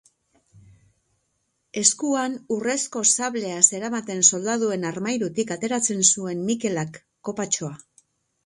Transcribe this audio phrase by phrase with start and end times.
[1.81, 6.99] Eskuan urrezko sablea zeramaten soldaduen armairutik ateratzen zuen Miquelak
[7.31, 7.75] kopatxoa.